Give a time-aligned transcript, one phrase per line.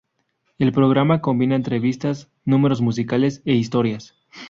[0.57, 4.15] El programa combina entrevistas, números musicales e historias.